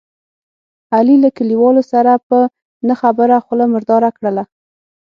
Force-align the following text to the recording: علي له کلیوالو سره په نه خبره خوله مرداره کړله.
علي 0.95 1.15
له 1.23 1.29
کلیوالو 1.37 1.83
سره 1.91 2.11
په 2.27 2.39
نه 2.87 2.95
خبره 3.01 3.35
خوله 3.45 3.65
مرداره 3.73 4.09
کړله. 4.17 4.43